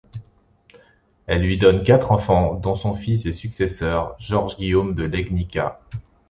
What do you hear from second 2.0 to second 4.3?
enfants dont son fils et successeur